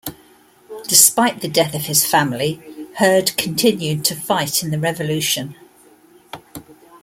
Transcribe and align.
Despite 0.87 1.41
the 1.41 1.47
death 1.47 1.75
of 1.75 1.83
his 1.85 2.03
family 2.03 2.59
Heard 2.95 3.37
continued 3.37 4.03
to 4.05 4.15
fight 4.15 4.63
in 4.63 4.71
the 4.71 4.79
revolution. 4.79 5.55